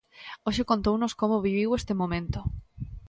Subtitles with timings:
[0.45, 2.39] Hoxe contounos como viviu este momento.